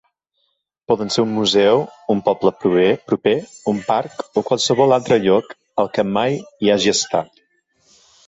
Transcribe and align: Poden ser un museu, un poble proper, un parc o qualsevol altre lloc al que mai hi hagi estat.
Poden 0.91 1.11
ser 1.15 1.23
un 1.25 1.33
museu, 1.39 1.81
un 2.13 2.21
poble 2.29 2.51
proper, 3.11 3.35
un 3.73 3.83
parc 3.91 4.41
o 4.41 4.45
qualsevol 4.49 4.97
altre 4.99 5.19
lloc 5.29 5.53
al 5.83 5.93
que 5.99 6.07
mai 6.19 6.39
hi 6.45 6.73
hagi 6.77 6.95
estat. 6.97 7.45